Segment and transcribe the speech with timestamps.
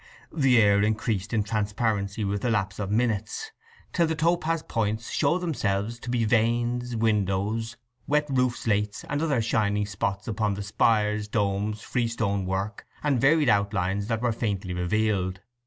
[0.33, 3.51] The air increased in transparency with the lapse of minutes,
[3.93, 7.77] till the topaz points showed themselves to be the vanes, windows,
[8.07, 13.47] wet roof slates, and other shining spots upon the spires, domes, freestone work, and varied
[13.49, 15.41] outlines that were faintly revealed.